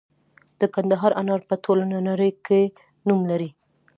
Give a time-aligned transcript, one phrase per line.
[0.59, 2.61] د کندهار انار په ټوله نړۍ کې
[3.07, 3.49] نوم لري.